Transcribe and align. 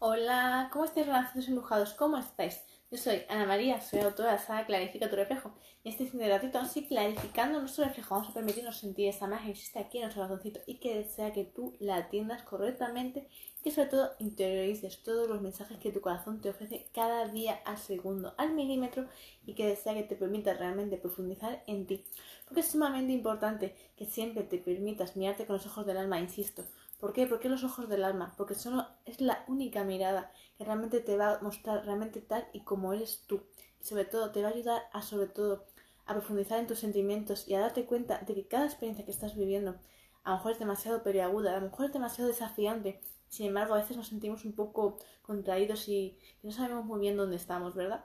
Hola, 0.00 0.70
¿cómo 0.72 0.84
estáis 0.84 1.06
relacionados 1.06 1.48
embrujados? 1.48 1.92
¿Cómo 1.94 2.18
estáis? 2.18 2.62
Yo 2.88 2.96
soy 2.96 3.22
Ana 3.28 3.46
María, 3.46 3.80
soy 3.80 3.98
autora 3.98 4.30
de 4.30 4.36
la 4.36 4.42
saga 4.42 4.64
Clarifica 4.64 5.10
tu 5.10 5.16
reflejo. 5.16 5.50
Y 5.82 5.88
este 5.88 6.04
de 6.04 6.28
ratito, 6.28 6.60
así 6.60 6.86
clarificando 6.86 7.58
nuestro 7.58 7.84
reflejo, 7.84 8.14
vamos 8.14 8.30
a 8.30 8.32
permitirnos 8.32 8.78
sentir 8.78 9.08
esa 9.08 9.26
magia 9.26 9.46
que 9.46 9.50
existe 9.50 9.80
aquí 9.80 9.98
en 9.98 10.04
nuestro 10.04 10.22
corazoncito 10.22 10.60
y 10.68 10.78
que 10.78 10.98
desea 10.98 11.32
que 11.32 11.46
tú 11.46 11.74
la 11.80 11.96
atiendas 11.96 12.44
correctamente 12.44 13.26
y 13.58 13.62
que 13.64 13.72
sobre 13.72 13.88
todo 13.88 14.12
interiorices 14.20 15.02
todos 15.02 15.28
los 15.28 15.42
mensajes 15.42 15.78
que 15.78 15.90
tu 15.90 16.00
corazón 16.00 16.40
te 16.40 16.50
ofrece 16.50 16.86
cada 16.94 17.26
día 17.26 17.60
al 17.64 17.78
segundo, 17.78 18.34
al 18.38 18.54
milímetro 18.54 19.08
y 19.46 19.54
que 19.54 19.66
desea 19.66 19.94
que 19.94 20.04
te 20.04 20.14
permita 20.14 20.54
realmente 20.54 20.96
profundizar 20.96 21.64
en 21.66 21.88
ti. 21.88 22.04
Porque 22.44 22.60
es 22.60 22.68
sumamente 22.68 23.12
importante 23.12 23.74
que 23.96 24.06
siempre 24.06 24.44
te 24.44 24.58
permitas 24.58 25.16
mirarte 25.16 25.44
con 25.44 25.56
los 25.56 25.66
ojos 25.66 25.84
del 25.86 25.96
alma, 25.96 26.20
insisto 26.20 26.62
¿Por 26.98 27.12
qué? 27.12 27.26
Porque 27.26 27.48
los 27.48 27.62
ojos 27.62 27.88
del 27.88 28.04
alma, 28.04 28.34
porque 28.36 28.54
solo 28.54 28.86
es 29.04 29.20
la 29.20 29.44
única 29.46 29.84
mirada 29.84 30.32
que 30.56 30.64
realmente 30.64 31.00
te 31.00 31.16
va 31.16 31.34
a 31.34 31.40
mostrar 31.40 31.84
realmente 31.84 32.20
tal 32.20 32.48
y 32.52 32.60
como 32.60 32.92
eres 32.92 33.22
tú. 33.26 33.42
Y 33.80 33.84
sobre 33.84 34.04
todo 34.04 34.32
te 34.32 34.42
va 34.42 34.48
a 34.48 34.52
ayudar 34.52 34.82
a 34.92 35.02
sobre 35.02 35.28
todo 35.28 35.64
a 36.06 36.14
profundizar 36.14 36.58
en 36.58 36.66
tus 36.66 36.80
sentimientos 36.80 37.46
y 37.46 37.54
a 37.54 37.60
darte 37.60 37.84
cuenta 37.84 38.18
de 38.26 38.34
que 38.34 38.48
cada 38.48 38.64
experiencia 38.64 39.04
que 39.04 39.10
estás 39.12 39.36
viviendo 39.36 39.76
a 40.24 40.30
lo 40.30 40.36
mejor 40.36 40.52
es 40.52 40.58
demasiado 40.58 41.02
periaguda, 41.02 41.52
a 41.52 41.60
lo 41.60 41.70
mejor 41.70 41.86
es 41.86 41.92
demasiado 41.92 42.28
desafiante. 42.28 43.00
Sin 43.28 43.46
embargo, 43.46 43.74
a 43.74 43.78
veces 43.78 43.96
nos 43.96 44.08
sentimos 44.08 44.44
un 44.44 44.52
poco 44.52 44.98
contraídos 45.22 45.88
y, 45.88 46.18
no 46.42 46.50
sabemos 46.50 46.84
muy 46.84 47.00
bien 47.00 47.16
dónde 47.16 47.36
estamos, 47.36 47.74
¿verdad? 47.74 48.04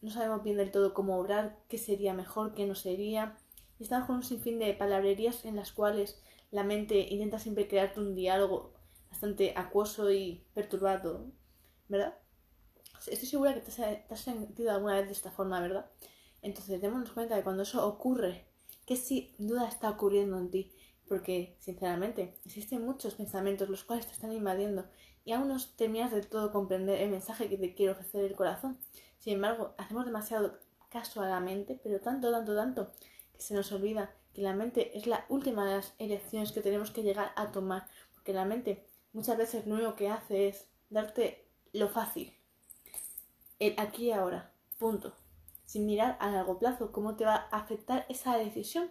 No 0.00 0.10
sabemos 0.10 0.42
bien 0.42 0.56
del 0.56 0.70
todo 0.70 0.94
cómo 0.94 1.16
obrar, 1.18 1.58
qué 1.68 1.78
sería 1.78 2.12
mejor, 2.12 2.54
qué 2.54 2.66
no 2.66 2.74
sería. 2.74 3.36
Y 3.78 3.84
estamos 3.84 4.06
con 4.06 4.16
un 4.16 4.22
sinfín 4.22 4.58
de 4.58 4.74
palabrerías 4.74 5.44
en 5.44 5.56
las 5.56 5.72
cuales 5.72 6.20
la 6.50 6.64
mente 6.64 7.06
intenta 7.10 7.38
siempre 7.38 7.68
crearte 7.68 8.00
un 8.00 8.14
diálogo 8.14 8.74
bastante 9.10 9.52
acuoso 9.56 10.10
y 10.12 10.44
perturbado, 10.54 11.26
¿verdad? 11.88 12.18
Estoy 13.06 13.28
segura 13.28 13.54
que 13.54 13.60
te 13.60 13.70
has, 14.10 14.20
sentido 14.20 14.70
alguna 14.70 14.94
vez 14.94 15.06
de 15.06 15.12
esta 15.12 15.30
forma, 15.30 15.60
¿verdad? 15.60 15.90
Entonces, 16.42 16.80
démonos 16.80 17.12
cuenta 17.12 17.36
de 17.36 17.42
cuando 17.42 17.62
eso 17.62 17.86
ocurre, 17.86 18.46
que 18.86 18.96
sin 18.96 19.30
duda 19.38 19.68
está 19.68 19.90
ocurriendo 19.90 20.38
en 20.38 20.50
ti, 20.50 20.72
porque, 21.08 21.56
sinceramente, 21.60 22.38
existen 22.44 22.84
muchos 22.84 23.14
pensamientos 23.14 23.68
los 23.68 23.84
cuales 23.84 24.06
te 24.06 24.12
están 24.12 24.32
invadiendo 24.32 24.84
y 25.24 25.32
aún 25.32 25.48
no 25.48 25.56
terminas 25.76 26.10
de 26.10 26.22
todo 26.22 26.52
comprender 26.52 27.00
el 27.00 27.10
mensaje 27.10 27.48
que 27.48 27.58
te 27.58 27.74
quiere 27.74 27.92
ofrecer 27.92 28.24
el 28.24 28.36
corazón. 28.36 28.78
Sin 29.18 29.34
embargo, 29.34 29.74
hacemos 29.78 30.06
demasiado 30.06 30.58
caso 30.90 31.22
pero 31.82 32.00
tanto, 32.00 32.30
tanto, 32.30 32.56
tanto, 32.56 32.92
se 33.38 33.54
nos 33.54 33.72
olvida 33.72 34.14
que 34.34 34.42
la 34.42 34.52
mente 34.52 34.96
es 34.96 35.06
la 35.06 35.24
última 35.28 35.64
de 35.64 35.76
las 35.76 35.94
elecciones 35.98 36.52
que 36.52 36.60
tenemos 36.60 36.90
que 36.90 37.02
llegar 37.02 37.32
a 37.36 37.50
tomar, 37.50 37.86
porque 38.14 38.32
la 38.32 38.44
mente 38.44 38.84
muchas 39.12 39.36
veces 39.36 39.66
lo 39.66 39.74
único 39.74 39.96
que 39.96 40.08
hace 40.08 40.48
es 40.48 40.68
darte 40.90 41.46
lo 41.72 41.88
fácil, 41.88 42.34
el 43.58 43.74
aquí 43.78 44.06
y 44.06 44.12
ahora, 44.12 44.52
punto, 44.78 45.14
sin 45.64 45.86
mirar 45.86 46.16
a 46.20 46.30
largo 46.30 46.58
plazo 46.58 46.92
cómo 46.92 47.16
te 47.16 47.24
va 47.24 47.48
a 47.50 47.58
afectar 47.58 48.06
esa 48.08 48.36
decisión. 48.38 48.90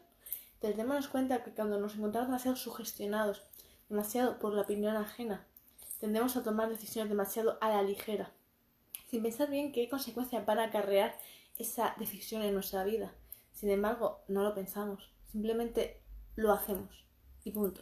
Entonces 0.55 0.77
démonos 0.77 1.07
cuenta 1.07 1.43
que 1.43 1.51
cuando 1.51 1.79
nos 1.79 1.95
encontramos 1.95 2.27
demasiado 2.27 2.57
sugestionados, 2.57 3.43
demasiado 3.89 4.39
por 4.39 4.53
la 4.53 4.63
opinión 4.63 4.95
ajena, 4.95 5.45
tendemos 5.99 6.35
a 6.35 6.43
tomar 6.43 6.69
decisiones 6.69 7.09
demasiado 7.09 7.57
a 7.61 7.69
la 7.69 7.81
ligera, 7.81 8.31
sin 9.09 9.23
pensar 9.23 9.49
bien 9.49 9.71
qué 9.71 9.87
consecuencias 9.89 10.45
van 10.45 10.59
a 10.59 10.65
acarrear 10.65 11.17
esa 11.57 11.95
decisión 11.97 12.41
en 12.41 12.53
nuestra 12.53 12.83
vida. 12.83 13.13
Sin 13.57 13.71
embargo, 13.71 14.23
no 14.27 14.43
lo 14.43 14.53
pensamos. 14.53 15.11
Simplemente 15.25 16.03
lo 16.35 16.51
hacemos 16.51 17.07
y 17.43 17.49
punto. 17.49 17.81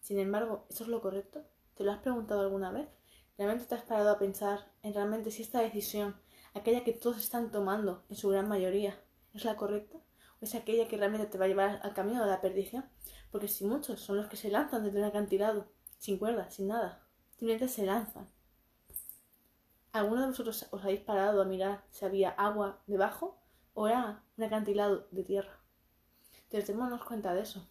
Sin 0.00 0.20
embargo, 0.20 0.66
¿eso 0.70 0.84
es 0.84 0.88
lo 0.88 1.00
correcto? 1.00 1.44
¿Te 1.74 1.82
lo 1.82 1.90
has 1.90 1.98
preguntado 1.98 2.42
alguna 2.42 2.70
vez? 2.70 2.88
¿Realmente 3.36 3.66
te 3.66 3.74
has 3.74 3.82
parado 3.82 4.08
a 4.08 4.20
pensar 4.20 4.70
en 4.84 4.94
realmente 4.94 5.32
si 5.32 5.42
esta 5.42 5.60
decisión, 5.60 6.14
aquella 6.54 6.84
que 6.84 6.92
todos 6.92 7.18
están 7.18 7.50
tomando 7.50 8.04
en 8.08 8.14
su 8.14 8.28
gran 8.28 8.48
mayoría, 8.48 8.96
es 9.34 9.44
la 9.44 9.56
correcta? 9.56 9.98
¿O 10.40 10.44
es 10.44 10.54
aquella 10.54 10.86
que 10.86 10.96
realmente 10.96 11.26
te 11.26 11.36
va 11.36 11.46
a 11.46 11.48
llevar 11.48 11.80
al 11.82 11.92
camino 11.92 12.22
de 12.22 12.30
la 12.30 12.40
perdición? 12.40 12.88
Porque 13.32 13.48
si 13.48 13.64
muchos 13.64 13.98
son 13.98 14.16
los 14.16 14.28
que 14.28 14.36
se 14.36 14.48
lanzan 14.48 14.84
desde 14.84 15.00
un 15.00 15.06
acantilado, 15.06 15.72
sin 15.98 16.18
cuerda, 16.18 16.48
sin 16.50 16.68
nada, 16.68 17.04
simplemente 17.32 17.66
se 17.66 17.84
lanzan. 17.84 18.30
¿Alguno 19.90 20.20
de 20.20 20.28
vosotros 20.28 20.68
os 20.70 20.84
habéis 20.84 21.00
parado 21.00 21.42
a 21.42 21.46
mirar 21.46 21.82
si 21.90 22.04
había 22.04 22.30
agua 22.30 22.80
debajo 22.86 23.39
o 23.74 23.88
era 23.88 24.22
un 24.36 24.44
acantilado 24.44 25.08
de 25.10 25.24
tierra? 25.24 25.60
Entonces, 26.44 26.68
démonos 26.68 27.04
cuenta 27.04 27.34
de 27.34 27.42
eso. 27.42 27.68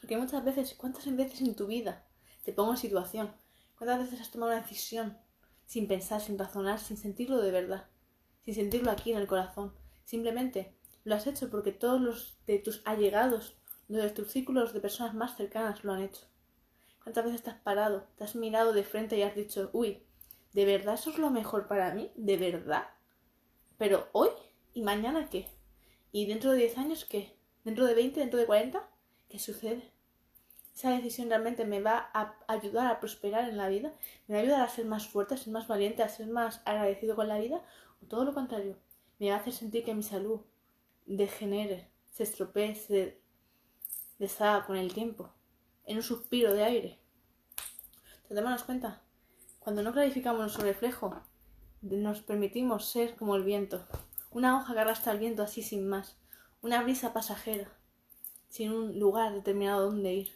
Porque 0.00 0.16
muchas 0.16 0.44
veces, 0.44 0.74
¿cuántas 0.74 1.14
veces 1.14 1.40
en 1.40 1.54
tu 1.54 1.66
vida 1.66 2.06
te 2.44 2.52
pongo 2.52 2.72
en 2.72 2.76
situación? 2.76 3.32
¿Cuántas 3.76 4.00
veces 4.00 4.20
has 4.20 4.30
tomado 4.30 4.52
una 4.52 4.60
decisión 4.60 5.18
sin 5.66 5.88
pensar, 5.88 6.20
sin 6.20 6.38
razonar, 6.38 6.78
sin 6.78 6.96
sentirlo 6.96 7.40
de 7.40 7.50
verdad? 7.50 7.88
Sin 8.44 8.54
sentirlo 8.54 8.90
aquí 8.90 9.12
en 9.12 9.18
el 9.18 9.26
corazón. 9.26 9.72
Simplemente 10.04 10.76
lo 11.04 11.14
has 11.14 11.26
hecho 11.26 11.50
porque 11.50 11.72
todos 11.72 12.00
los 12.00 12.38
de 12.46 12.58
tus 12.58 12.82
allegados, 12.84 13.56
de 13.88 14.10
tus 14.10 14.30
círculos 14.30 14.72
de 14.72 14.80
personas 14.80 15.14
más 15.14 15.36
cercanas 15.36 15.84
lo 15.84 15.92
han 15.92 16.02
hecho. 16.02 16.26
¿Cuántas 17.02 17.24
veces 17.24 17.42
te 17.42 17.50
has 17.50 17.60
parado, 17.60 18.06
te 18.16 18.24
has 18.24 18.36
mirado 18.36 18.72
de 18.72 18.84
frente 18.84 19.18
y 19.18 19.22
has 19.22 19.34
dicho, 19.34 19.70
uy, 19.72 20.04
¿de 20.52 20.64
verdad 20.64 20.94
eso 20.94 21.10
es 21.10 21.18
lo 21.18 21.30
mejor 21.30 21.66
para 21.66 21.92
mí? 21.92 22.12
¿De 22.14 22.36
verdad? 22.36 22.86
Pero 23.78 24.08
hoy 24.12 24.28
y 24.74 24.82
mañana 24.82 25.28
qué? 25.30 25.48
¿Y 26.12 26.26
dentro 26.26 26.52
de 26.52 26.58
10 26.58 26.78
años 26.78 27.04
qué? 27.04 27.36
dentro 27.64 27.86
de 27.86 27.94
20, 27.94 28.20
dentro 28.20 28.38
de 28.38 28.46
40, 28.46 28.88
¿qué 29.28 29.38
sucede? 29.38 29.90
Esa 30.74 30.90
decisión 30.90 31.28
realmente 31.28 31.64
me 31.64 31.80
va 31.80 32.10
a 32.14 32.34
ayudar 32.48 32.86
a 32.86 32.98
prosperar 32.98 33.48
en 33.48 33.56
la 33.56 33.68
vida, 33.68 33.94
me 34.26 34.34
va 34.34 34.40
a 34.40 34.42
ayudar 34.42 34.60
a 34.62 34.68
ser 34.68 34.86
más 34.86 35.06
fuerte, 35.06 35.34
a 35.34 35.36
ser 35.36 35.52
más 35.52 35.68
valiente, 35.68 36.02
a 36.02 36.08
ser 36.08 36.26
más 36.26 36.62
agradecido 36.64 37.14
con 37.14 37.28
la 37.28 37.38
vida, 37.38 37.62
o 38.02 38.06
todo 38.06 38.24
lo 38.24 38.34
contrario, 38.34 38.76
me 39.18 39.28
va 39.28 39.36
a 39.36 39.38
hacer 39.38 39.52
sentir 39.52 39.84
que 39.84 39.94
mi 39.94 40.02
salud 40.02 40.40
degenere, 41.06 41.90
se 42.10 42.22
estropee, 42.22 42.74
se 42.74 43.20
deshaga 44.18 44.66
con 44.66 44.76
el 44.76 44.92
tiempo, 44.92 45.30
en 45.84 45.98
un 45.98 46.02
suspiro 46.02 46.54
de 46.54 46.64
aire. 46.64 46.98
Entonces, 48.14 48.36
démonos 48.36 48.64
cuenta, 48.64 49.02
cuando 49.58 49.82
no 49.82 49.92
clarificamos 49.92 50.40
nuestro 50.40 50.64
reflejo, 50.64 51.22
nos 51.82 52.22
permitimos 52.22 52.86
ser 52.86 53.14
como 53.16 53.36
el 53.36 53.44
viento, 53.44 53.86
una 54.32 54.56
hoja 54.56 54.74
que 54.74 54.80
arrastra 54.80 55.12
el 55.12 55.18
viento 55.18 55.42
así 55.42 55.62
sin 55.62 55.88
más 55.88 56.16
una 56.62 56.80
brisa 56.82 57.12
pasajera, 57.12 57.68
sin 58.48 58.70
un 58.70 58.98
lugar 59.00 59.34
determinado 59.34 59.90
donde 59.90 60.14
ir. 60.14 60.32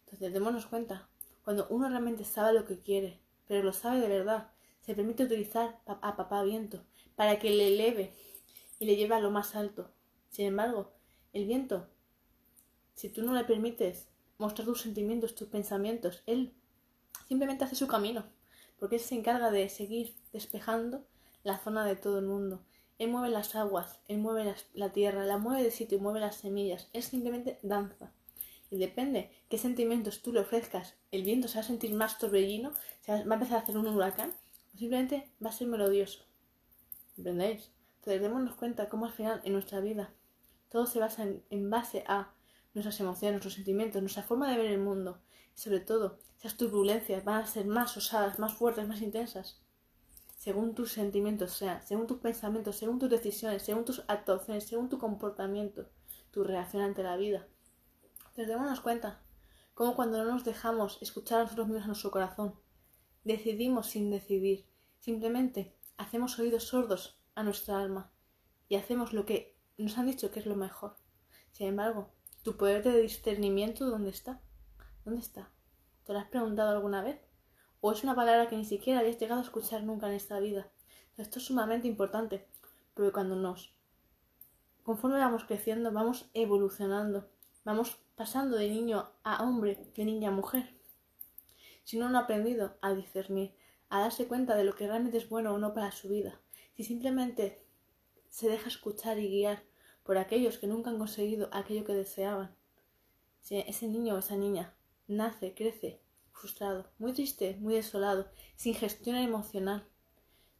Entonces, 0.00 0.32
démonos 0.32 0.66
cuenta, 0.66 1.08
cuando 1.44 1.68
uno 1.70 1.88
realmente 1.88 2.24
sabe 2.24 2.52
lo 2.52 2.64
que 2.64 2.80
quiere, 2.80 3.20
pero 3.46 3.62
lo 3.62 3.72
sabe 3.72 4.00
de 4.00 4.08
verdad, 4.08 4.50
se 4.80 4.94
permite 4.94 5.24
utilizar 5.24 5.78
a 5.86 6.16
papá 6.16 6.42
viento 6.42 6.84
para 7.14 7.38
que 7.38 7.50
le 7.50 7.68
eleve 7.68 8.12
y 8.80 8.86
le 8.86 8.96
lleve 8.96 9.14
a 9.14 9.20
lo 9.20 9.30
más 9.30 9.54
alto. 9.54 9.92
Sin 10.30 10.46
embargo, 10.46 10.92
el 11.32 11.46
viento, 11.46 11.88
si 12.94 13.08
tú 13.08 13.22
no 13.22 13.32
le 13.32 13.44
permites 13.44 14.08
mostrar 14.36 14.66
tus 14.66 14.80
sentimientos, 14.80 15.36
tus 15.36 15.48
pensamientos, 15.48 16.24
él 16.26 16.54
simplemente 17.28 17.62
hace 17.62 17.76
su 17.76 17.86
camino, 17.86 18.24
porque 18.80 18.96
él 18.96 19.00
se 19.00 19.14
encarga 19.14 19.52
de 19.52 19.68
seguir 19.68 20.16
despejando 20.32 21.06
la 21.44 21.58
zona 21.58 21.84
de 21.84 21.94
todo 21.94 22.18
el 22.18 22.26
mundo. 22.26 22.64
Él 23.00 23.08
mueve 23.08 23.30
las 23.30 23.54
aguas, 23.54 23.98
Él 24.08 24.18
mueve 24.18 24.54
la 24.74 24.92
tierra, 24.92 25.24
la 25.24 25.38
mueve 25.38 25.62
de 25.62 25.70
sitio, 25.70 25.98
mueve 26.00 26.20
las 26.20 26.36
semillas. 26.36 26.90
Es 26.92 27.06
simplemente 27.06 27.58
danza. 27.62 28.12
Y 28.70 28.76
depende 28.76 29.30
qué 29.48 29.56
sentimientos 29.56 30.20
tú 30.20 30.34
le 30.34 30.40
ofrezcas. 30.40 30.96
El 31.10 31.22
viento 31.22 31.48
se 31.48 31.54
va 31.54 31.60
a 31.62 31.66
sentir 31.66 31.94
más 31.94 32.18
torbellino, 32.18 32.74
se 33.00 33.12
va 33.12 33.18
a 33.18 33.22
empezar 33.22 33.56
a 33.56 33.60
hacer 33.62 33.78
un 33.78 33.86
huracán, 33.86 34.34
o 34.74 34.76
simplemente 34.76 35.32
va 35.42 35.48
a 35.48 35.52
ser 35.52 35.68
melodioso. 35.68 36.26
¿Entendéis? 37.16 37.70
Entonces 38.00 38.20
démonos 38.20 38.54
cuenta 38.56 38.90
cómo 38.90 39.06
al 39.06 39.12
final 39.12 39.40
en 39.44 39.54
nuestra 39.54 39.80
vida 39.80 40.12
todo 40.68 40.84
se 40.84 40.98
basa 40.98 41.26
en, 41.48 41.70
base 41.70 42.04
a 42.06 42.34
nuestras 42.74 43.00
emociones, 43.00 43.36
nuestros 43.36 43.54
sentimientos, 43.54 44.02
nuestra 44.02 44.24
forma 44.24 44.50
de 44.50 44.58
ver 44.58 44.66
el 44.66 44.78
mundo. 44.78 45.22
Y 45.56 45.58
sobre 45.58 45.80
todo, 45.80 46.18
esas 46.38 46.58
turbulencias 46.58 47.24
van 47.24 47.44
a 47.44 47.46
ser 47.46 47.64
más 47.64 47.96
osadas, 47.96 48.38
más 48.38 48.52
fuertes, 48.52 48.86
más 48.86 49.00
intensas 49.00 49.59
según 50.40 50.74
tus 50.74 50.92
sentimientos 50.92 51.52
sean, 51.52 51.82
según 51.86 52.06
tus 52.06 52.16
pensamientos, 52.16 52.76
según 52.76 52.98
tus 52.98 53.10
decisiones, 53.10 53.62
según 53.62 53.84
tus 53.84 54.02
actuaciones, 54.08 54.64
según 54.64 54.88
tu 54.88 54.96
comportamiento, 54.96 55.90
tu 56.30 56.44
reacción 56.44 56.82
ante 56.82 57.02
la 57.02 57.18
vida. 57.18 57.46
Entonces 58.20 58.48
démonos 58.48 58.80
cuenta 58.80 59.20
cómo 59.74 59.94
cuando 59.94 60.16
no 60.16 60.24
nos 60.24 60.46
dejamos 60.46 60.96
escuchar 61.02 61.40
a 61.40 61.42
nosotros 61.42 61.66
mismos 61.66 61.84
a 61.84 61.88
nuestro 61.88 62.10
corazón, 62.10 62.54
decidimos 63.22 63.88
sin 63.88 64.10
decidir, 64.10 64.66
simplemente 64.98 65.76
hacemos 65.98 66.38
oídos 66.38 66.64
sordos 66.64 67.20
a 67.34 67.42
nuestra 67.42 67.78
alma 67.78 68.10
y 68.66 68.76
hacemos 68.76 69.12
lo 69.12 69.26
que 69.26 69.58
nos 69.76 69.98
han 69.98 70.06
dicho 70.06 70.30
que 70.30 70.40
es 70.40 70.46
lo 70.46 70.56
mejor. 70.56 70.96
Sin 71.52 71.66
embargo, 71.66 72.14
tu 72.42 72.56
poder 72.56 72.82
de 72.82 73.02
discernimiento, 73.02 73.90
¿dónde 73.90 74.08
está? 74.08 74.40
¿Dónde 75.04 75.20
está? 75.20 75.52
¿Te 76.04 76.14
lo 76.14 76.18
has 76.18 76.28
preguntado 76.28 76.70
alguna 76.70 77.02
vez? 77.02 77.20
O 77.80 77.92
es 77.92 78.04
una 78.04 78.14
palabra 78.14 78.48
que 78.48 78.56
ni 78.56 78.64
siquiera 78.64 79.00
habéis 79.00 79.18
llegado 79.18 79.40
a 79.40 79.44
escuchar 79.44 79.82
nunca 79.82 80.08
en 80.08 80.14
esta 80.14 80.38
vida. 80.40 80.68
Esto 81.16 81.38
es 81.38 81.46
sumamente 81.46 81.88
importante, 81.88 82.46
porque 82.94 83.12
cuando 83.12 83.36
nos, 83.36 83.74
conforme 84.82 85.18
vamos 85.18 85.44
creciendo, 85.44 85.92
vamos 85.92 86.30
evolucionando, 86.34 87.28
vamos 87.64 87.98
pasando 88.16 88.56
de 88.56 88.68
niño 88.68 89.10
a 89.22 89.42
hombre, 89.42 89.78
de 89.94 90.04
niña 90.04 90.28
a 90.28 90.32
mujer. 90.32 90.74
si 91.84 91.98
no 91.98 92.06
ha 92.06 92.20
aprendido 92.20 92.76
a 92.82 92.92
discernir, 92.94 93.54
a 93.88 94.00
darse 94.00 94.28
cuenta 94.28 94.54
de 94.54 94.64
lo 94.64 94.74
que 94.74 94.86
realmente 94.86 95.18
es 95.18 95.28
bueno 95.28 95.52
o 95.52 95.58
no 95.58 95.74
para 95.74 95.90
su 95.90 96.08
vida, 96.08 96.40
si 96.76 96.84
simplemente 96.84 97.64
se 98.28 98.48
deja 98.48 98.68
escuchar 98.68 99.18
y 99.18 99.28
guiar 99.28 99.62
por 100.04 100.18
aquellos 100.18 100.58
que 100.58 100.66
nunca 100.66 100.90
han 100.90 100.98
conseguido 100.98 101.48
aquello 101.52 101.84
que 101.84 101.94
deseaban, 101.94 102.54
si 103.40 103.56
ese 103.56 103.88
niño 103.88 104.14
o 104.14 104.18
esa 104.18 104.36
niña 104.36 104.74
nace, 105.08 105.54
crece, 105.54 106.00
muy 106.98 107.12
triste, 107.12 107.56
muy 107.60 107.74
desolado, 107.74 108.30
sin 108.56 108.74
gestión 108.74 109.16
emocional, 109.16 109.86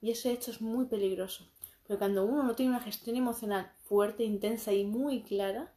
y 0.00 0.10
ese 0.10 0.32
hecho 0.32 0.50
es 0.50 0.60
muy 0.60 0.86
peligroso, 0.86 1.50
porque 1.82 1.98
cuando 1.98 2.24
uno 2.24 2.42
no 2.42 2.54
tiene 2.54 2.72
una 2.72 2.80
gestión 2.80 3.16
emocional 3.16 3.72
fuerte, 3.84 4.24
intensa 4.24 4.72
y 4.72 4.84
muy 4.84 5.22
clara, 5.22 5.72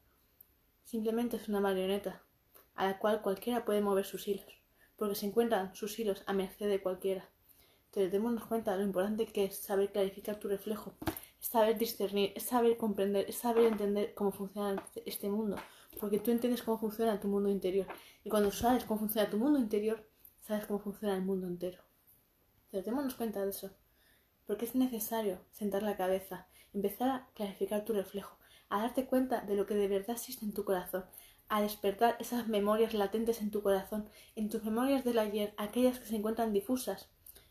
simplemente 0.84 1.38
es 1.38 1.48
una 1.50 1.60
marioneta 1.60 2.22
a 2.76 2.86
la 2.86 3.00
cual 3.00 3.22
cualquiera 3.22 3.66
puede 3.66 3.82
mover 3.82 4.06
sus 4.06 4.28
hilos, 4.28 4.46
porque 4.98 5.16
se 5.16 5.26
encuentran 5.26 5.76
sus 5.76 5.98
hilos 6.00 6.24
a 6.26 6.34
merced 6.34 6.70
de 6.70 6.82
cualquiera. 6.82 7.30
Entonces, 7.86 8.12
démonos 8.12 8.46
cuenta 8.46 8.72
de 8.72 8.78
lo 8.80 8.84
importante 8.84 9.28
que 9.28 9.46
es 9.46 9.58
saber 9.58 9.92
clarificar 9.92 10.40
tu 10.40 10.48
reflejo, 10.48 10.94
saber 11.44 11.78
discernir, 11.78 12.32
es 12.36 12.44
saber 12.44 12.78
comprender, 12.78 13.26
es 13.28 13.36
saber 13.36 13.66
entender 13.66 14.14
cómo 14.14 14.32
funciona 14.32 14.82
este 15.06 15.30
mundo, 15.30 15.58
porque 16.00 16.20
tú 16.20 16.32
entiendes 16.32 16.64
cómo 16.64 16.78
funciona 16.78 17.20
tu 17.20 17.28
mundo 17.28 17.50
interior, 17.50 17.86
y 18.24 18.30
cuando 18.30 18.50
sabes 18.50 18.86
cómo 18.86 19.02
funciona 19.02 19.30
tu 19.30 19.38
mundo 19.38 19.60
interior, 19.60 20.10
sabes 20.40 20.66
cómo 20.66 20.80
funciona 20.80 21.16
el 21.16 21.22
mundo 21.22 21.48
entero. 21.48 21.84
Entonces, 22.66 22.86
démonos 22.86 23.16
cuenta 23.16 23.44
de 23.44 23.50
eso, 23.50 23.72
porque 24.48 24.64
es 24.64 24.74
necesario 24.74 25.42
sentar 25.52 25.84
la 25.84 25.98
cabeza, 25.98 26.48
empezar 26.74 27.10
a 27.10 27.28
clarificar 27.34 27.84
tu 27.84 27.92
reflejo, 27.92 28.38
a 28.70 28.80
darte 28.82 29.06
cuenta 29.06 29.42
de 29.42 29.56
lo 29.56 29.66
que 29.66 29.76
de 29.76 29.90
verdad 29.90 30.12
existe 30.12 30.46
en 30.46 30.54
tu 30.54 30.64
corazón, 30.64 31.04
a 31.50 31.62
despertar 31.62 32.16
esas 32.22 32.48
memorias 32.48 32.94
latentes 32.94 33.42
en 33.42 33.52
tu 33.52 33.62
corazón, 33.62 34.10
en 34.38 34.50
tus 34.50 34.64
memorias 34.64 35.04
del 35.04 35.20
ayer, 35.20 35.54
aquellas 35.58 36.00
que 36.00 36.06
se 36.06 36.16
encuentran 36.16 36.54
difusas, 36.54 37.10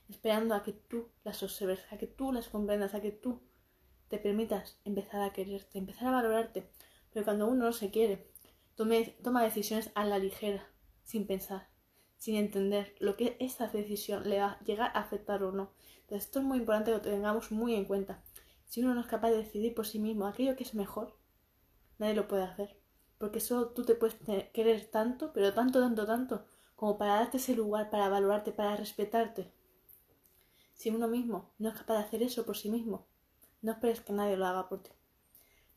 esperando 0.09 0.55
a 0.55 0.63
que 0.63 0.73
tú 0.73 1.11
las 1.25 1.43
observes, 1.43 1.81
a 1.91 1.99
que 1.99 2.07
tú 2.07 2.33
las 2.33 2.49
comprendas, 2.49 2.95
a 2.95 3.03
que 3.03 3.13
tú 3.13 3.43
te 4.13 4.19
permitas 4.19 4.79
empezar 4.85 5.23
a 5.23 5.33
quererte, 5.33 5.79
empezar 5.79 6.09
a 6.09 6.13
valorarte. 6.13 6.69
Pero 7.13 7.25
cuando 7.25 7.49
uno 7.49 7.65
no 7.65 7.73
se 7.73 7.91
quiere, 7.91 8.29
toma 8.77 9.43
decisiones 9.43 9.91
a 9.95 10.05
la 10.05 10.19
ligera, 10.19 10.69
sin 11.03 11.27
pensar, 11.27 11.69
sin 12.19 12.37
entender 12.37 12.95
lo 13.01 13.17
que 13.17 13.39
esa 13.41 13.69
decisión 13.69 14.29
le 14.29 14.39
va 14.41 14.53
a 14.53 14.65
llegar 14.65 14.93
a 14.95 15.01
afectar 15.01 15.43
o 15.43 15.53
no. 15.53 15.73
Entonces 16.03 16.27
esto 16.27 16.41
es 16.41 16.45
muy 16.45 16.59
importante 16.59 16.91
que 16.91 16.99
lo 16.99 17.03
tengamos 17.03 17.51
muy 17.51 17.75
en 17.75 17.87
cuenta. 17.87 18.23
Si 18.67 18.83
uno 18.83 18.95
no 18.95 19.01
es 19.01 19.07
capaz 19.07 19.31
de 19.31 19.39
decidir 19.39 19.75
por 19.75 19.87
sí 19.87 19.99
mismo 19.99 20.27
aquello 20.27 20.57
que 20.57 20.65
es 20.65 20.75
mejor, 20.75 21.17
nadie 21.99 22.15
lo 22.15 22.29
puede 22.29 22.43
hacer 22.43 22.83
porque 23.23 23.39
solo 23.39 23.69
tú 23.69 23.85
te 23.85 23.95
puedes 23.95 24.17
querer 24.53 24.91
tanto, 24.91 25.33
pero 25.33 25.55
tanto, 25.55 25.79
tanto, 25.79 26.05
tanto, 26.07 26.45
como 26.75 26.99
para 26.99 27.15
darte 27.15 27.37
ese 27.37 27.55
lugar, 27.55 27.89
para 27.89 28.09
valorarte, 28.09 28.51
para 28.51 28.75
respetarte. 28.75 29.53
Si 30.75 30.91
uno 30.91 31.07
mismo 31.07 31.53
no 31.61 31.69
es 31.69 31.77
capaz 31.77 31.99
de 31.99 32.01
hacer 32.01 32.23
eso 32.25 32.45
por 32.45 32.57
sí 32.57 32.69
mismo, 32.69 33.07
no 33.63 33.73
esperes 33.73 34.01
que 34.01 34.13
nadie 34.13 34.37
lo 34.37 34.47
haga 34.47 34.69
por 34.69 34.83
ti. 34.83 34.91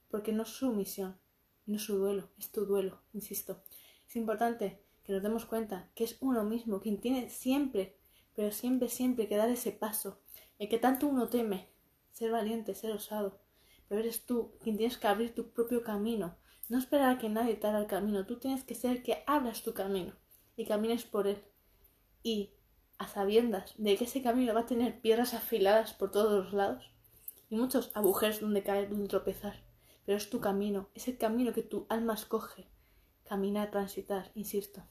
Porque 0.09 0.33
no 0.33 0.43
es 0.43 0.49
su 0.49 0.73
misión, 0.73 1.17
no 1.65 1.77
es 1.77 1.83
su 1.83 1.97
duelo, 1.97 2.29
es 2.37 2.51
tu 2.51 2.65
duelo, 2.65 2.99
insisto. 3.13 3.61
Es 4.07 4.15
importante 4.15 4.81
que 5.03 5.13
nos 5.13 5.21
demos 5.21 5.45
cuenta 5.45 5.89
que 5.95 6.03
es 6.03 6.17
uno 6.19 6.43
mismo 6.43 6.81
quien 6.81 6.99
tiene 6.99 7.29
siempre, 7.29 7.97
pero 8.35 8.51
siempre, 8.51 8.89
siempre 8.89 9.27
que 9.27 9.37
dar 9.37 9.49
ese 9.49 9.71
paso, 9.71 10.19
el 10.57 10.67
que 10.67 10.79
tanto 10.79 11.07
uno 11.07 11.29
teme, 11.29 11.69
ser 12.11 12.31
valiente, 12.31 12.75
ser 12.75 12.91
osado. 12.91 13.39
Pero 13.87 14.01
eres 14.01 14.25
tú 14.25 14.53
quien 14.61 14.77
tienes 14.77 14.97
que 14.97 15.07
abrir 15.07 15.35
tu 15.35 15.51
propio 15.51 15.83
camino, 15.83 16.37
no 16.69 16.79
esperar 16.79 17.15
a 17.15 17.19
que 17.19 17.29
nadie 17.29 17.55
te 17.55 17.67
haga 17.67 17.79
el 17.79 17.87
camino. 17.87 18.25
Tú 18.25 18.39
tienes 18.39 18.63
que 18.63 18.73
ser 18.73 18.91
el 18.91 19.03
que 19.03 19.23
abras 19.27 19.61
tu 19.61 19.73
camino 19.73 20.13
y 20.57 20.65
camines 20.65 21.03
por 21.03 21.27
él. 21.27 21.43
Y 22.23 22.53
a 22.97 23.07
sabiendas 23.07 23.75
de 23.77 23.95
que 23.95 24.05
ese 24.05 24.23
camino 24.23 24.55
va 24.55 24.61
a 24.61 24.65
tener 24.65 24.99
piedras 25.01 25.35
afiladas 25.35 25.93
por 25.93 26.11
todos 26.11 26.45
los 26.45 26.53
lados 26.53 26.94
y 27.49 27.55
muchos 27.55 27.91
agujeros 27.95 28.41
donde 28.41 28.63
caer, 28.63 28.89
donde 28.89 29.07
tropezar. 29.07 29.63
Pero 30.05 30.17
es 30.17 30.29
tu 30.29 30.39
camino, 30.39 30.89
es 30.93 31.07
el 31.07 31.17
camino 31.17 31.53
que 31.53 31.63
tu 31.63 31.85
alma 31.89 32.13
escoge. 32.13 32.67
Caminar, 33.23 33.71
transitar, 33.71 34.31
insisto. 34.35 34.83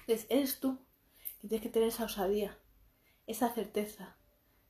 Entonces, 0.00 0.26
eres 0.28 0.60
tú 0.60 0.78
que 1.40 1.48
tienes 1.48 1.62
que 1.62 1.72
tener 1.72 1.88
esa 1.88 2.04
osadía, 2.04 2.58
esa 3.26 3.52
certeza, 3.52 4.16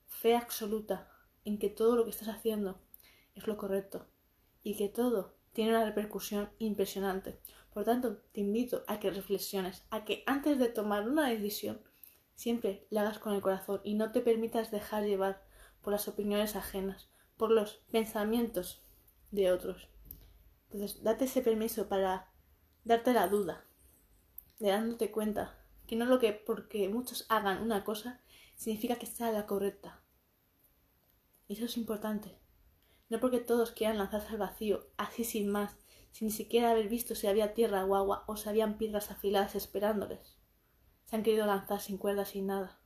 fe 0.06 0.34
absoluta 0.34 1.10
en 1.44 1.58
que 1.58 1.68
todo 1.68 1.96
lo 1.96 2.04
que 2.04 2.10
estás 2.10 2.28
haciendo 2.28 2.80
es 3.34 3.46
lo 3.46 3.56
correcto 3.56 4.06
y 4.62 4.76
que 4.76 4.88
todo 4.88 5.36
tiene 5.52 5.70
una 5.70 5.84
repercusión 5.84 6.50
impresionante. 6.58 7.38
Por 7.72 7.84
tanto, 7.84 8.16
te 8.32 8.40
invito 8.40 8.82
a 8.88 8.98
que 8.98 9.10
reflexiones, 9.10 9.84
a 9.90 10.04
que 10.04 10.22
antes 10.26 10.58
de 10.58 10.68
tomar 10.68 11.08
una 11.08 11.28
decisión, 11.28 11.80
siempre 12.34 12.86
la 12.90 13.02
hagas 13.02 13.18
con 13.18 13.34
el 13.34 13.42
corazón 13.42 13.80
y 13.84 13.94
no 13.94 14.12
te 14.12 14.20
permitas 14.20 14.70
dejar 14.70 15.04
llevar 15.04 15.45
por 15.86 15.92
las 15.92 16.08
opiniones 16.08 16.56
ajenas, 16.56 17.08
por 17.36 17.52
los 17.52 17.74
pensamientos 17.92 18.82
de 19.30 19.52
otros. 19.52 19.88
Entonces, 20.64 21.04
date 21.04 21.26
ese 21.26 21.42
permiso 21.42 21.88
para 21.88 22.28
darte 22.82 23.12
la 23.12 23.28
duda, 23.28 23.64
de 24.58 24.70
dándote 24.70 25.12
cuenta 25.12 25.56
que 25.86 25.94
no 25.94 26.04
lo 26.06 26.18
que 26.18 26.32
porque 26.32 26.88
muchos 26.88 27.24
hagan 27.28 27.62
una 27.62 27.84
cosa 27.84 28.20
significa 28.56 28.96
que 28.96 29.06
sea 29.06 29.30
la 29.30 29.46
correcta. 29.46 30.02
Eso 31.48 31.66
es 31.66 31.76
importante. 31.76 32.36
No 33.08 33.20
porque 33.20 33.38
todos 33.38 33.70
quieran 33.70 33.98
lanzarse 33.98 34.30
al 34.30 34.38
vacío, 34.38 34.88
así 34.96 35.22
sin 35.22 35.48
más, 35.48 35.76
sin 36.10 36.26
ni 36.26 36.34
siquiera 36.34 36.72
haber 36.72 36.88
visto 36.88 37.14
si 37.14 37.28
había 37.28 37.54
tierra 37.54 37.84
o 37.84 37.94
agua 37.94 38.24
o 38.26 38.36
si 38.36 38.48
habían 38.48 38.76
piedras 38.76 39.12
afiladas 39.12 39.54
esperándoles. 39.54 40.36
Se 41.04 41.14
han 41.14 41.22
querido 41.22 41.46
lanzar 41.46 41.78
sin 41.78 41.96
cuerdas, 41.96 42.30
sin 42.30 42.48
nada. 42.48 42.80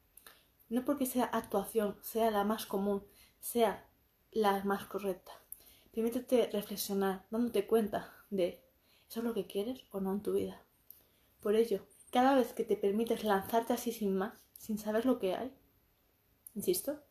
No 0.71 0.85
porque 0.85 1.05
sea 1.05 1.25
actuación, 1.25 1.99
sea 2.01 2.31
la 2.31 2.45
más 2.45 2.65
común, 2.65 3.05
sea 3.41 3.87
la 4.31 4.63
más 4.65 4.87
correcta. 4.87 5.33
Permítete 5.93 6.49
reflexionar, 6.53 7.27
dándote 7.31 7.67
cuenta 7.67 8.15
de 8.31 8.63
¿eso 9.09 9.19
es 9.19 9.25
lo 9.25 9.35
que 9.35 9.49
quieres 9.49 9.85
o 9.91 9.99
no 10.01 10.13
en 10.13 10.23
tu 10.23 10.35
vida? 10.35 10.63
Por 11.41 11.57
ello, 11.57 11.85
cada 12.13 12.37
vez 12.37 12.53
que 12.53 12.65
te 12.65 12.77
permites 12.77 13.25
lanzarte 13.25 13.73
así 13.73 13.91
sin 13.91 14.17
más, 14.17 14.35
sin 14.59 14.79
saber 14.79 15.07
lo 15.07 15.19
que 15.19 15.35
hay, 15.35 15.53
insisto, 16.55 17.03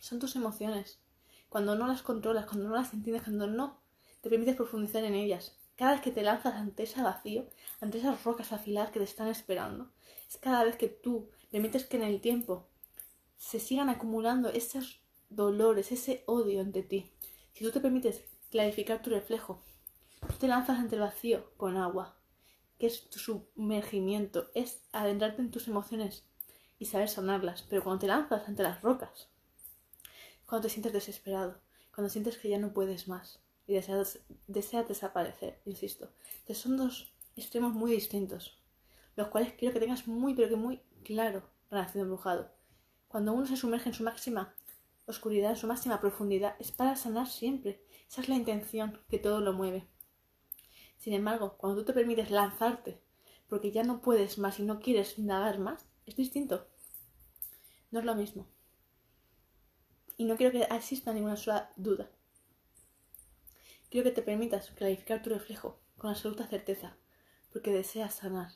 son 0.00 0.18
tus 0.18 0.34
emociones, 0.36 0.98
cuando 1.50 1.74
no 1.74 1.86
las 1.86 2.00
controlas, 2.00 2.46
cuando 2.46 2.68
no 2.68 2.74
las 2.74 2.94
entiendes, 2.94 3.24
cuando 3.24 3.46
no 3.46 3.82
te 4.22 4.30
permites 4.30 4.56
profundizar 4.56 5.04
en 5.04 5.14
ellas. 5.14 5.56
Cada 5.76 5.92
vez 5.92 6.00
que 6.00 6.10
te 6.10 6.22
lanzas 6.22 6.54
ante 6.54 6.84
ese 6.84 7.02
vacío, 7.02 7.46
ante 7.80 7.98
esas 7.98 8.24
rocas 8.24 8.52
afiladas 8.52 8.90
que 8.90 8.98
te 8.98 9.04
están 9.04 9.28
esperando, 9.28 9.92
es 10.26 10.38
cada 10.38 10.64
vez 10.64 10.76
que 10.76 10.88
tú 10.88 11.30
permites 11.50 11.84
que 11.84 11.98
en 11.98 12.02
el 12.04 12.20
tiempo 12.20 12.66
se 13.38 13.60
sigan 13.60 13.88
acumulando 13.88 14.50
esos 14.50 15.00
dolores, 15.30 15.92
ese 15.92 16.24
odio 16.26 16.60
ante 16.60 16.82
ti. 16.82 17.12
Si 17.54 17.64
tú 17.64 17.70
te 17.70 17.80
permites 17.80 18.24
clarificar 18.50 19.00
tu 19.00 19.10
reflejo, 19.10 19.62
tú 20.20 20.34
te 20.38 20.48
lanzas 20.48 20.78
ante 20.78 20.96
el 20.96 21.02
vacío 21.02 21.50
con 21.56 21.76
agua, 21.76 22.16
que 22.78 22.86
es 22.86 23.08
tu 23.08 23.18
sumergimiento, 23.18 24.50
es 24.54 24.82
adentrarte 24.92 25.42
en 25.42 25.50
tus 25.50 25.68
emociones 25.68 26.24
y 26.78 26.86
saber 26.86 27.08
sanarlas. 27.08 27.62
Pero 27.62 27.82
cuando 27.82 28.00
te 28.00 28.06
lanzas 28.06 28.46
ante 28.48 28.62
las 28.62 28.82
rocas, 28.82 29.28
cuando 30.46 30.66
te 30.66 30.72
sientes 30.72 30.92
desesperado, 30.92 31.60
cuando 31.94 32.10
sientes 32.10 32.38
que 32.38 32.48
ya 32.48 32.58
no 32.58 32.72
puedes 32.72 33.08
más 33.08 33.40
y 33.66 33.74
deseas, 33.74 34.20
desaparecer, 34.88 35.60
insisto. 35.64 36.10
Son 36.54 36.76
dos 36.76 37.12
extremos 37.36 37.74
muy 37.74 37.92
distintos, 37.92 38.58
los 39.14 39.28
cuales 39.28 39.52
quiero 39.52 39.74
que 39.74 39.80
tengas 39.80 40.08
muy, 40.08 40.34
pero 40.34 40.48
que 40.48 40.56
muy 40.56 40.80
claro 41.04 41.42
relación 41.70 42.02
embrujado. 42.02 42.57
Cuando 43.08 43.32
uno 43.32 43.46
se 43.46 43.56
sumerge 43.56 43.88
en 43.88 43.94
su 43.94 44.04
máxima 44.04 44.54
oscuridad, 45.06 45.50
en 45.50 45.56
su 45.56 45.66
máxima 45.66 46.00
profundidad, 46.00 46.56
es 46.58 46.70
para 46.70 46.96
sanar 46.96 47.26
siempre. 47.26 47.82
Esa 48.08 48.20
es 48.20 48.28
la 48.28 48.36
intención 48.36 49.00
que 49.08 49.18
todo 49.18 49.40
lo 49.40 49.52
mueve. 49.52 49.88
Sin 50.98 51.14
embargo, 51.14 51.56
cuando 51.58 51.80
tú 51.80 51.86
te 51.86 51.92
permites 51.92 52.30
lanzarte 52.30 53.00
porque 53.48 53.72
ya 53.72 53.82
no 53.82 54.02
puedes 54.02 54.38
más 54.38 54.60
y 54.60 54.62
no 54.62 54.78
quieres 54.78 55.18
indagar 55.18 55.58
más, 55.58 55.86
es 56.04 56.16
distinto. 56.16 56.68
No 57.90 58.00
es 58.00 58.04
lo 58.04 58.14
mismo 58.14 58.46
y 60.18 60.24
no 60.24 60.36
quiero 60.36 60.52
que 60.52 60.64
exista 60.74 61.14
ninguna 61.14 61.36
sola 61.36 61.72
duda. 61.76 62.10
Quiero 63.88 64.04
que 64.04 64.14
te 64.14 64.22
permitas 64.22 64.70
clarificar 64.72 65.22
tu 65.22 65.30
reflejo 65.30 65.80
con 65.96 66.10
absoluta 66.10 66.46
certeza, 66.46 66.96
porque 67.52 67.72
deseas 67.72 68.16
sanar, 68.16 68.50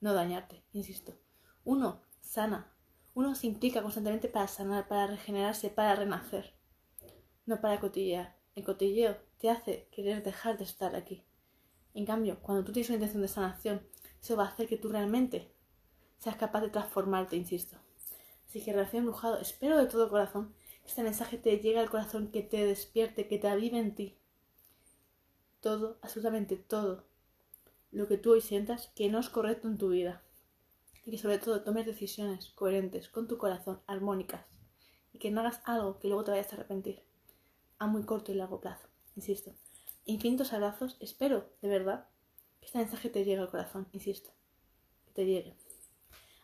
no 0.00 0.14
dañarte, 0.14 0.64
insisto. 0.72 1.18
Uno 1.64 2.02
sana, 2.20 2.72
uno 3.18 3.34
se 3.34 3.48
implica 3.48 3.82
constantemente 3.82 4.28
para 4.28 4.46
sanar, 4.46 4.86
para 4.86 5.08
regenerarse, 5.08 5.70
para 5.70 5.96
renacer, 5.96 6.54
no 7.46 7.60
para 7.60 7.80
cotillear. 7.80 8.36
El 8.54 8.62
cotilleo 8.62 9.16
te 9.38 9.50
hace 9.50 9.88
querer 9.90 10.22
dejar 10.22 10.56
de 10.56 10.62
estar 10.62 10.94
aquí. 10.94 11.24
En 11.94 12.06
cambio, 12.06 12.38
cuando 12.40 12.62
tú 12.62 12.70
tienes 12.70 12.90
una 12.90 12.98
intención 12.98 13.22
de 13.22 13.26
sanación, 13.26 13.82
eso 14.22 14.36
va 14.36 14.44
a 14.44 14.48
hacer 14.50 14.68
que 14.68 14.76
tú 14.76 14.88
realmente 14.88 15.52
seas 16.18 16.36
capaz 16.36 16.60
de 16.60 16.70
transformarte, 16.70 17.34
insisto. 17.34 17.76
Así 18.46 18.62
que, 18.62 18.72
relación 18.72 19.00
embrujado, 19.00 19.40
espero 19.40 19.78
de 19.78 19.86
todo 19.86 20.08
corazón 20.08 20.54
este 20.86 21.02
mensaje 21.02 21.38
te 21.38 21.58
llega 21.58 21.80
al 21.80 21.90
corazón, 21.90 22.30
que 22.30 22.42
te 22.42 22.64
despierte, 22.64 23.26
que 23.26 23.38
te 23.38 23.48
avive 23.48 23.80
en 23.80 23.96
ti. 23.96 24.16
Todo, 25.60 25.98
absolutamente 26.02 26.54
todo, 26.54 27.04
lo 27.90 28.06
que 28.06 28.16
tú 28.16 28.30
hoy 28.30 28.42
sientas 28.42 28.92
que 28.94 29.08
no 29.08 29.18
es 29.18 29.28
correcto 29.28 29.66
en 29.66 29.76
tu 29.76 29.88
vida. 29.88 30.22
Y 31.08 31.10
que 31.10 31.16
sobre 31.16 31.38
todo 31.38 31.62
tomes 31.62 31.86
decisiones 31.86 32.50
coherentes 32.50 33.08
con 33.08 33.28
tu 33.28 33.38
corazón, 33.38 33.80
armónicas, 33.86 34.44
y 35.14 35.18
que 35.18 35.30
no 35.30 35.40
hagas 35.40 35.62
algo 35.64 35.98
que 35.98 36.08
luego 36.08 36.22
te 36.22 36.32
vayas 36.32 36.52
a 36.52 36.56
arrepentir 36.56 37.02
a 37.78 37.86
muy 37.86 38.02
corto 38.02 38.30
y 38.30 38.34
largo 38.34 38.60
plazo, 38.60 38.88
insisto. 39.16 39.54
Infinitos 40.04 40.52
abrazos, 40.52 40.98
espero, 41.00 41.48
de 41.62 41.68
verdad, 41.70 42.08
que 42.60 42.66
este 42.66 42.76
mensaje 42.76 43.08
te 43.08 43.24
llegue 43.24 43.40
al 43.40 43.50
corazón, 43.50 43.88
insisto, 43.92 44.32
que 45.06 45.12
te 45.12 45.24
llegue. 45.24 45.56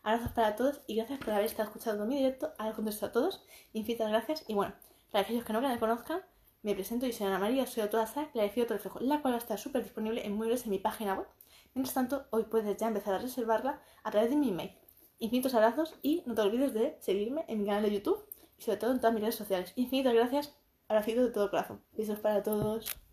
Abrazos 0.02 0.32
para 0.32 0.56
todos 0.56 0.80
y 0.86 0.96
gracias 0.96 1.18
por 1.18 1.34
haber 1.34 1.44
estado 1.44 1.68
escuchando 1.68 2.06
mi 2.06 2.16
directo. 2.16 2.54
Ahora 2.56 2.74
contesto 2.74 3.04
a 3.04 3.12
todos. 3.12 3.44
Infinitas 3.74 4.08
gracias. 4.10 4.44
Y 4.48 4.54
bueno, 4.54 4.74
para 5.10 5.24
aquellos 5.24 5.44
que 5.44 5.52
no 5.52 5.60
me 5.60 5.78
conozcan, 5.78 6.22
me 6.62 6.74
presento, 6.74 7.04
y 7.04 7.12
soy 7.12 7.26
Ana 7.26 7.38
María, 7.38 7.66
soy 7.66 7.82
autora 7.82 8.06
de 8.06 8.30
Clarifico 8.30 8.66
tu 8.66 8.72
reflejo, 8.72 9.00
la 9.00 9.20
cual 9.20 9.34
va 9.34 9.36
a 9.36 9.40
estar 9.40 9.58
súper 9.58 9.82
disponible 9.82 10.24
en 10.24 10.32
muebles 10.32 10.64
en 10.64 10.70
mi 10.70 10.78
página 10.78 11.14
web. 11.14 11.26
Mientras 11.74 11.94
tanto, 11.94 12.26
hoy 12.30 12.44
puedes 12.44 12.76
ya 12.76 12.88
empezar 12.88 13.14
a 13.14 13.18
reservarla 13.18 13.80
a 14.02 14.10
través 14.10 14.30
de 14.30 14.36
mi 14.36 14.50
email. 14.50 14.72
Infinitos 15.18 15.54
abrazos 15.54 15.94
y 16.02 16.22
no 16.26 16.34
te 16.34 16.42
olvides 16.42 16.72
de 16.72 16.96
seguirme 17.00 17.44
en 17.48 17.60
mi 17.60 17.66
canal 17.66 17.82
de 17.82 17.92
YouTube 17.92 18.24
y 18.58 18.62
sobre 18.62 18.78
todo 18.78 18.92
en 18.92 18.98
todas 18.98 19.14
mis 19.14 19.22
redes 19.22 19.34
sociales. 19.34 19.72
Infinitas 19.76 20.14
gracias, 20.14 20.56
abracitos 20.88 21.24
de 21.24 21.30
todo 21.30 21.50
corazón. 21.50 21.82
Besos 21.92 22.20
para 22.20 22.42
todos. 22.42 23.03